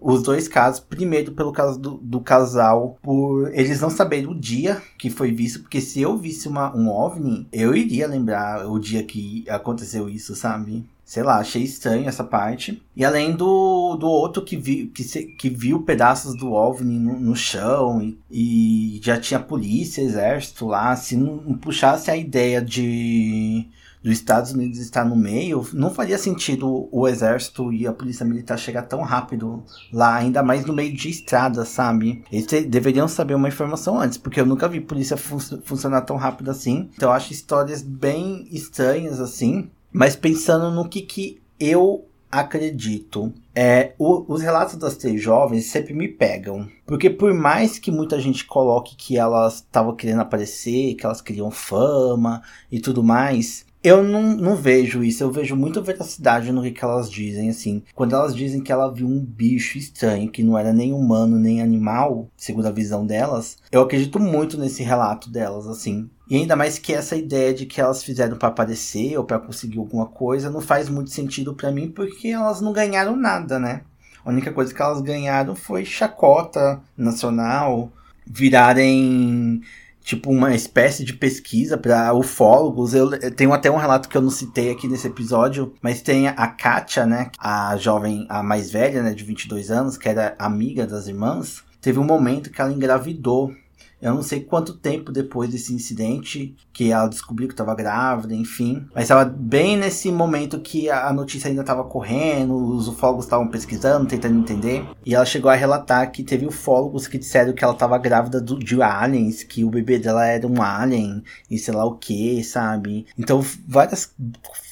[0.00, 0.80] os dois casos.
[0.80, 5.60] Primeiro, pelo caso do, do, casal, por eles não saberem o dia que foi visto,
[5.60, 10.34] porque se eu visse uma, um OVNI, eu iria lembrar o dia que aconteceu isso,
[10.34, 10.84] sabe?
[11.04, 12.80] Sei lá, achei estranho essa parte.
[12.94, 17.18] E além do, do outro que, vi, que, se, que viu pedaços do OVNI no,
[17.18, 22.62] no chão e, e, já tinha polícia, exército lá, se não, não puxasse a ideia
[22.62, 23.66] de
[24.02, 28.58] dos Estados Unidos estar no meio, não faria sentido o exército e a polícia militar
[28.58, 32.24] chegar tão rápido lá, ainda mais no meio de estrada, sabe?
[32.32, 36.50] Eles deveriam saber uma informação antes, porque eu nunca vi polícia fun funcionar tão rápido
[36.50, 36.90] assim.
[36.94, 43.32] Então eu acho histórias bem estranhas assim, mas pensando no que que eu acredito.
[43.54, 46.68] É, o, os relatos das três jovens sempre me pegam.
[46.86, 51.50] Porque por mais que muita gente coloque que elas estavam querendo aparecer, que elas queriam
[51.50, 52.40] fama
[52.70, 57.10] e tudo mais, eu não, não vejo isso, eu vejo muita veracidade no que, elas
[57.10, 57.82] dizem, assim.
[57.94, 61.62] Quando elas dizem que ela viu um bicho estranho, que não era nem humano nem
[61.62, 66.10] animal, segundo a visão delas, eu acredito muito nesse relato delas, assim.
[66.28, 69.78] E ainda mais que essa ideia de que elas fizeram para aparecer ou para conseguir
[69.78, 73.80] alguma coisa não faz muito sentido para mim, porque elas não ganharam nada, né?
[74.24, 77.90] A única coisa que elas ganharam foi chacota nacional,
[78.26, 79.62] virarem
[80.02, 82.94] tipo uma espécie de pesquisa para ufólogos.
[82.94, 86.28] Eu, eu, tenho até um relato que eu não citei aqui nesse episódio, mas tem
[86.28, 90.86] a Katia, né, a jovem, a mais velha, né, de 22 anos, que era amiga
[90.86, 91.62] das irmãs.
[91.80, 93.52] Teve um momento que ela engravidou
[94.00, 98.86] eu não sei quanto tempo depois desse incidente que ela descobriu que estava grávida, enfim.
[98.94, 104.06] Mas estava bem nesse momento que a notícia ainda estava correndo, os ufólogos estavam pesquisando,
[104.06, 104.84] tentando entender.
[105.04, 108.58] E ela chegou a relatar que teve ufólogos que disseram que ela estava grávida do,
[108.58, 113.06] de aliens, que o bebê dela era um alien e sei lá o que, sabe?
[113.18, 114.14] Então várias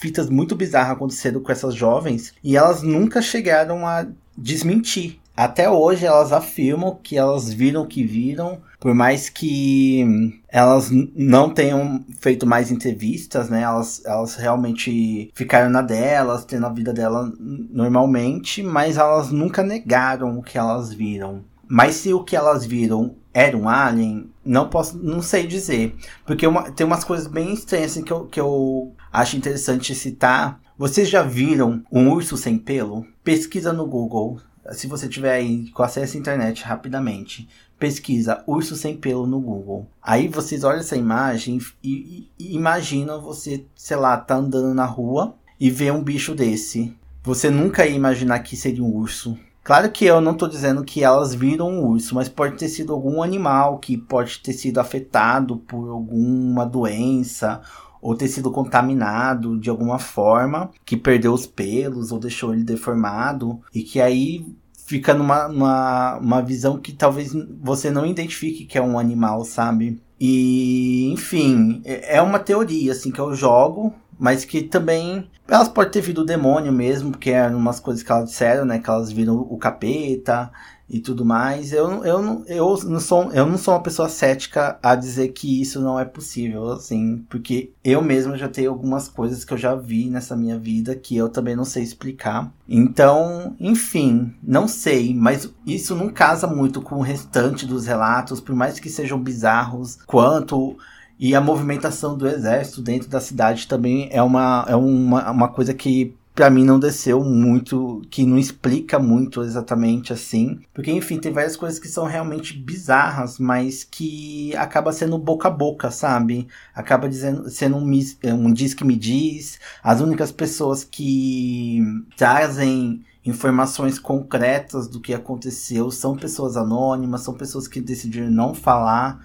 [0.00, 4.06] fitas muito bizarras aconteceram com essas jovens e elas nunca chegaram a
[4.36, 10.90] desmentir até hoje elas afirmam que elas viram o que viram, por mais que elas
[10.90, 13.62] não tenham feito mais entrevistas, né?
[13.62, 20.38] Elas, elas realmente ficaram na delas, tendo a vida dela normalmente, mas elas nunca negaram
[20.38, 21.44] o que elas viram.
[21.66, 25.94] Mas se o que elas viram era um alien, não posso, não sei dizer.
[26.24, 30.60] Porque uma, tem umas coisas bem estranhas assim, que, eu, que eu acho interessante citar.
[30.78, 33.04] Vocês já viram um urso sem pelo?
[33.24, 34.40] Pesquisa no Google
[34.72, 37.48] se você tiver aí com acesso à internet rapidamente,
[37.78, 39.86] pesquisa urso sem pelo no Google.
[40.02, 44.84] Aí vocês olham essa imagem e, e, e imaginam você, sei lá, tá andando na
[44.84, 46.94] rua e vê um bicho desse.
[47.22, 49.38] Você nunca ia imaginar que seria um urso.
[49.62, 52.92] Claro que eu não estou dizendo que elas viram um urso, mas pode ter sido
[52.92, 57.60] algum animal que pode ter sido afetado por alguma doença
[58.00, 63.60] ou ter sido contaminado de alguma forma, que perdeu os pelos ou deixou ele deformado,
[63.74, 64.46] e que aí
[64.88, 70.00] fica numa, uma visão que talvez você não identifique que é um animal, sabe?
[70.18, 75.92] E, enfim, é, é uma teoria, assim, que eu jogo, mas que também elas podem
[75.92, 78.78] ter vindo o demônio mesmo, porque eram umas coisas que elas disseram, né?
[78.78, 80.50] Que elas viram o capeta,
[80.88, 81.72] e tudo mais.
[81.72, 85.80] Eu, eu, eu, não sou, eu não sou uma pessoa cética a dizer que isso
[85.80, 90.08] não é possível, assim, porque eu mesmo já tenho algumas coisas que eu já vi
[90.08, 92.52] nessa minha vida que eu também não sei explicar.
[92.68, 98.54] Então, enfim, não sei, mas isso não casa muito com o restante dos relatos, por
[98.54, 100.76] mais que sejam bizarros, quanto
[101.18, 105.74] e a movimentação do exército dentro da cidade também é uma, é uma, uma coisa
[105.74, 110.60] que para mim não desceu muito, que não explica muito exatamente assim.
[110.72, 115.50] Porque, enfim, tem várias coisas que são realmente bizarras, mas que acaba sendo boca a
[115.50, 116.46] boca, sabe?
[116.72, 117.90] Acaba dizendo, sendo um,
[118.34, 119.58] um diz que me diz.
[119.82, 121.82] As únicas pessoas que
[122.16, 129.20] trazem informações concretas do que aconteceu são pessoas anônimas, são pessoas que decidiram não falar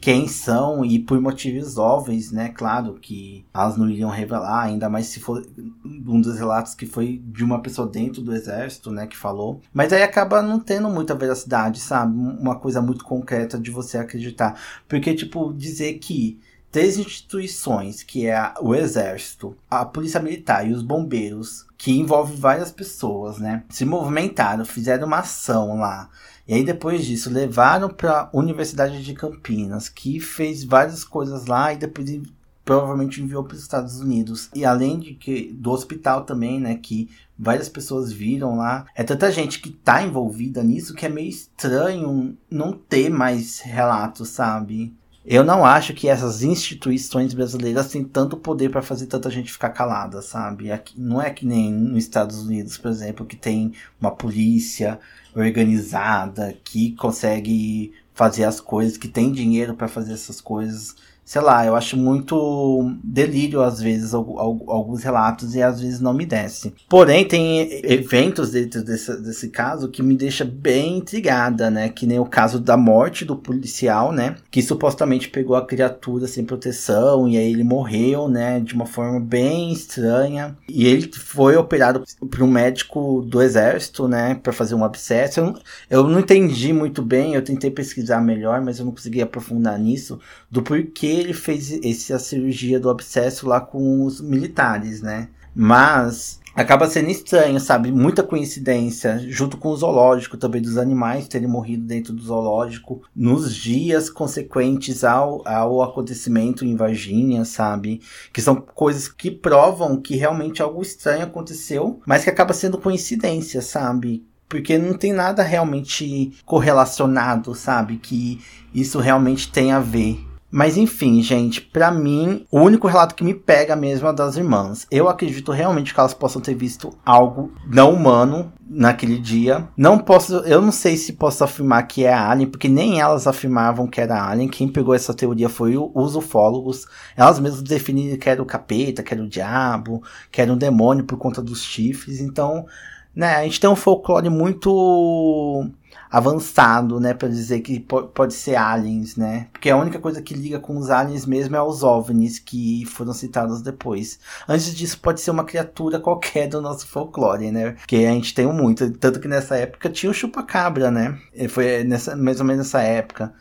[0.00, 2.48] quem são e por motivos óbvios, né?
[2.48, 5.46] Claro que elas não iriam revelar, ainda mais se for
[5.84, 9.06] um dos relatos que foi de uma pessoa dentro do exército, né?
[9.06, 9.60] Que falou.
[9.74, 12.16] Mas aí acaba não tendo muita veracidade, sabe?
[12.16, 14.58] Uma coisa muito concreta de você acreditar.
[14.88, 16.40] Porque, tipo, dizer que
[16.70, 22.70] três instituições, que é o exército, a polícia militar e os bombeiros, que envolve várias
[22.70, 23.64] pessoas, né?
[23.68, 26.10] Se movimentaram, fizeram uma ação lá
[26.50, 31.72] e aí depois disso levaram para a Universidade de Campinas, que fez várias coisas lá
[31.72, 32.20] e depois
[32.64, 34.50] provavelmente enviou para os Estados Unidos.
[34.52, 37.08] E além de que do hospital também, né, que
[37.38, 38.84] várias pessoas viram lá.
[38.96, 44.30] É tanta gente que tá envolvida nisso que é meio estranho não ter mais relatos,
[44.30, 44.92] sabe?
[45.24, 49.68] Eu não acho que essas instituições brasileiras têm tanto poder para fazer tanta gente ficar
[49.70, 50.72] calada, sabe?
[50.72, 54.98] Aqui, não é que nem nos Estados Unidos, por exemplo, que tem uma polícia
[55.34, 60.96] organizada que consegue fazer as coisas, que tem dinheiro para fazer essas coisas
[61.30, 66.26] sei lá, eu acho muito delírio às vezes alguns relatos e às vezes não me
[66.26, 66.74] desce.
[66.88, 71.88] Porém, tem eventos dentro desse, desse caso que me deixa bem intrigada, né?
[71.88, 74.34] Que nem o caso da morte do policial, né?
[74.50, 78.58] Que supostamente pegou a criatura sem proteção e aí ele morreu, né?
[78.58, 80.58] De uma forma bem estranha.
[80.68, 84.34] E ele foi operado por um médico do exército, né?
[84.34, 85.38] Para fazer um abscesso.
[85.38, 85.54] Eu,
[85.88, 90.18] eu não entendi muito bem, eu tentei pesquisar melhor, mas eu não consegui aprofundar nisso
[90.50, 95.28] do porquê ele fez essa cirurgia do abscesso lá com os militares, né?
[95.54, 97.90] Mas acaba sendo estranho, sabe?
[97.90, 103.54] Muita coincidência, junto com o zoológico também dos animais terem morrido dentro do zoológico nos
[103.54, 108.00] dias consequentes ao, ao acontecimento em Varginha, sabe?
[108.32, 113.62] Que são coisas que provam que realmente algo estranho aconteceu, mas que acaba sendo coincidência,
[113.62, 114.24] sabe?
[114.48, 117.98] Porque não tem nada realmente correlacionado, sabe?
[117.98, 118.40] Que
[118.74, 120.29] isso realmente tem a ver.
[120.50, 124.86] Mas enfim, gente, para mim, o único relato que me pega mesmo é das irmãs.
[124.90, 129.68] Eu acredito realmente que elas possam ter visto algo não humano naquele dia.
[129.76, 133.86] Não posso, eu não sei se posso afirmar que é Alien, porque nem elas afirmavam
[133.86, 134.48] que era Alien.
[134.48, 136.86] Quem pegou essa teoria foi os ufólogos.
[137.16, 141.04] Elas mesmas definiram que era o capeta, que era o diabo, que era um demônio
[141.04, 142.20] por conta dos chifres.
[142.20, 142.66] Então,
[143.14, 145.68] né, a gente tem um folclore muito
[146.10, 149.48] avançado, né, para dizer que pode ser aliens, né?
[149.52, 153.12] Porque a única coisa que liga com os aliens mesmo é os ovnis que foram
[153.12, 154.18] citados depois.
[154.48, 157.76] Antes disso pode ser uma criatura qualquer do nosso folclore, né?
[157.86, 161.18] Que a gente tem muito, tanto que nessa época tinha o chupacabra, né?
[161.48, 163.32] Foi nessa mais ou menos nessa época.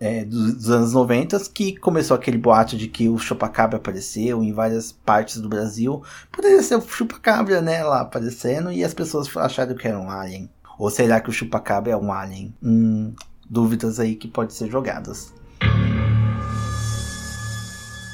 [0.00, 4.90] É, dos, anos 90 que começou aquele boato de que o chupacabra apareceu em várias
[4.90, 6.02] partes do Brasil.
[6.32, 10.48] Poderia ser o chupacabra, né, lá aparecendo e as pessoas acharam que era um alien.
[10.78, 12.54] Ou será que o chupacabra é um alien?
[12.62, 13.14] Hum,
[13.48, 15.32] dúvidas aí que podem ser jogadas.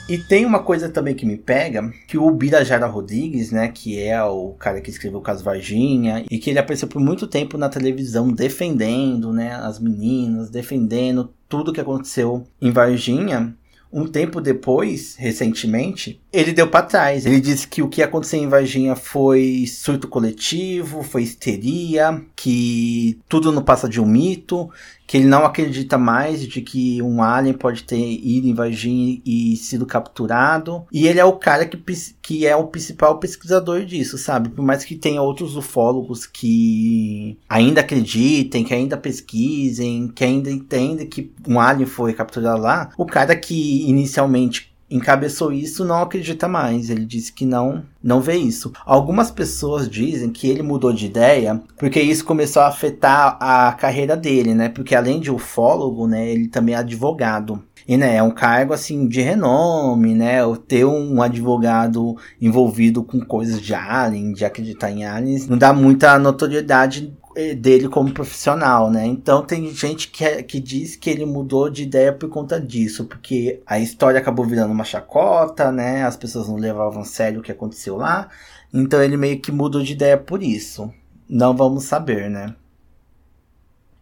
[0.09, 4.23] E tem uma coisa também que me pega, que o Birajara Rodrigues, né, que é
[4.23, 7.69] o cara que escreveu o caso Varginha, e que ele apareceu por muito tempo na
[7.69, 13.57] televisão defendendo, né, as meninas, defendendo tudo que aconteceu em Varginha,
[13.93, 17.27] um tempo depois, recentemente, ele deu para trás.
[17.27, 23.53] Ele disse que o que aconteceu em Varginha foi surto coletivo, foi histeria, que tudo
[23.53, 24.71] não passa de um mito,
[25.07, 29.87] que ele não acredita mais de que um alien pode ter ido Varginha e sido
[29.87, 30.85] capturado.
[30.93, 31.77] E ele é o cara que,
[32.23, 34.49] que é o principal pesquisador disso, sabe?
[34.49, 41.07] Por mais que tenha outros ufólogos que ainda acreditem, que ainda pesquisem, que ainda entendem
[41.07, 46.91] que um alien foi capturado lá, o cara que inicialmente encabeçou isso não acredita mais.
[46.91, 48.73] Ele disse que não, não vê isso.
[48.85, 54.17] Algumas pessoas dizem que ele mudou de ideia porque isso começou a afetar a carreira
[54.17, 54.69] dele, né?
[54.69, 57.63] Porque além de ufólogo, né, ele também é advogado.
[57.87, 60.39] E né, é um cargo assim de renome, né?
[60.69, 66.19] Ter um advogado envolvido com coisas de alien, de acreditar em aliens, não dá muita
[66.19, 67.13] notoriedade
[67.57, 69.07] dele como profissional, né?
[69.07, 73.05] Então tem gente que, é, que diz que ele mudou de ideia por conta disso,
[73.05, 76.05] porque a história acabou virando uma chacota, né?
[76.05, 78.29] As pessoas não levavam a sério o que aconteceu lá.
[78.73, 80.93] Então ele meio que mudou de ideia por isso.
[81.29, 82.55] Não vamos saber, né?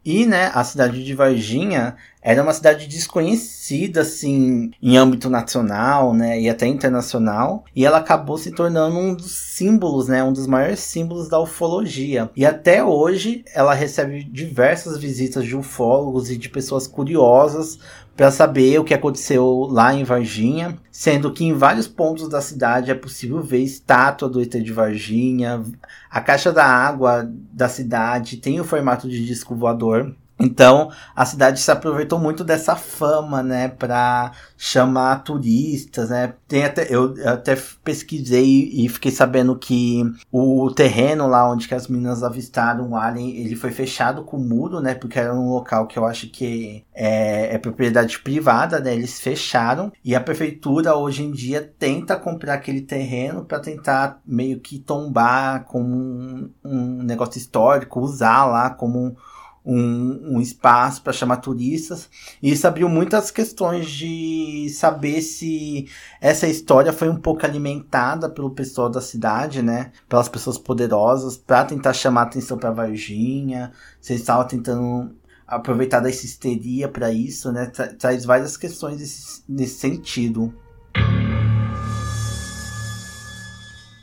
[0.05, 6.41] E, né, a cidade de Varginha era uma cidade desconhecida, assim, em âmbito nacional, né,
[6.41, 7.65] e até internacional.
[7.75, 12.31] E ela acabou se tornando um dos símbolos, né, um dos maiores símbolos da ufologia.
[12.37, 17.79] E até hoje ela recebe diversas visitas de ufólogos e de pessoas curiosas
[18.17, 22.91] para saber o que aconteceu lá em Varginha, sendo que em vários pontos da cidade
[22.91, 25.63] é possível ver estátua do ET de Varginha,
[26.11, 31.61] a caixa da água da cidade tem o formato de disco voador, então, a cidade
[31.61, 36.35] se aproveitou muito dessa fama, né, para chamar turistas, né?
[36.47, 41.89] Tem até eu até pesquisei e fiquei sabendo que o terreno lá onde que as
[41.89, 44.95] meninas avistaram o alien, ele foi fechado com muro, né?
[44.95, 48.95] Porque era um local que eu acho que é, é propriedade privada, né?
[48.95, 54.61] Eles fecharam e a prefeitura hoje em dia tenta comprar aquele terreno para tentar meio
[54.61, 59.17] que tombar como um, um negócio histórico, usar lá como um,
[59.65, 62.09] um espaço para chamar turistas.
[62.43, 65.89] E isso abriu muitas questões de saber se
[66.21, 69.93] essa história foi um pouco alimentada pelo pessoal da cidade, né?
[70.09, 73.73] Pelas pessoas poderosas, para tentar chamar atenção para Varginha.
[74.01, 75.15] Se estavam tentando
[75.47, 77.67] aproveitar da histeria para isso, né?
[77.67, 80.55] Tra traz várias questões desse, nesse sentido.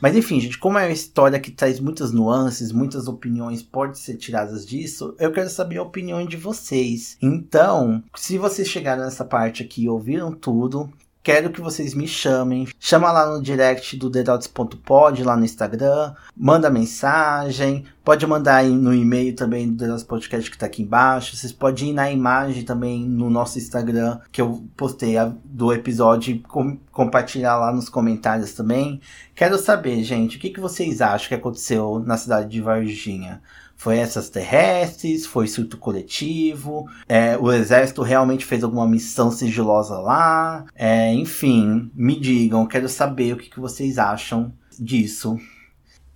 [0.00, 4.16] Mas enfim, gente, como é uma história que traz muitas nuances, muitas opiniões podem ser
[4.16, 7.16] tiradas disso, eu quero saber a opinião de vocês.
[7.20, 10.90] Então, se vocês chegaram nessa parte aqui e ouviram tudo,
[11.28, 12.66] Quero que vocês me chamem.
[12.80, 16.14] Chama lá no direct do dedots.pod, lá no Instagram.
[16.34, 17.84] Manda mensagem.
[18.02, 21.36] Pode mandar aí no e-mail também do Dedots Podcast que tá aqui embaixo.
[21.36, 26.36] Vocês podem ir na imagem também no nosso Instagram, que eu postei a, do episódio
[26.36, 28.98] e com, compartilhar lá nos comentários também.
[29.34, 33.42] Quero saber, gente, o que, que vocês acham que aconteceu na cidade de Varginha?
[33.78, 35.24] Foi essas terrestres?
[35.24, 36.90] Foi surto coletivo?
[37.08, 40.66] É, o exército realmente fez alguma missão sigilosa lá?
[40.74, 45.38] É, enfim, me digam, quero saber o que, que vocês acham disso.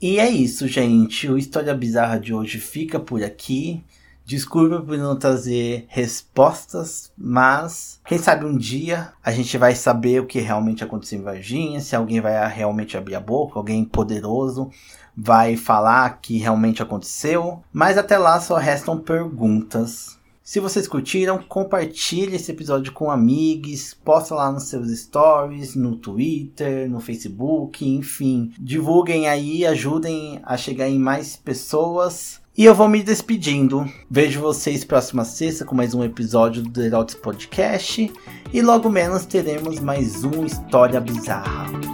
[0.00, 1.30] E é isso, gente.
[1.30, 3.84] O História Bizarra de hoje fica por aqui.
[4.24, 10.26] Desculpa por não trazer respostas, mas quem sabe um dia a gente vai saber o
[10.26, 14.70] que realmente aconteceu em Varginha, se alguém vai realmente abrir a boca, alguém poderoso
[15.16, 17.62] vai falar que realmente aconteceu.
[17.72, 20.20] Mas até lá só restam perguntas.
[20.42, 26.90] Se vocês curtiram, compartilhe esse episódio com amigos, posta lá nos seus stories, no Twitter,
[26.90, 28.52] no Facebook, enfim.
[28.58, 32.40] Divulguem aí, ajudem a chegar em mais pessoas.
[32.58, 33.88] E eu vou me despedindo.
[34.10, 38.12] Vejo vocês próxima sexta com mais um episódio do Herodes Podcast.
[38.52, 41.91] E logo menos teremos mais um História Bizarra.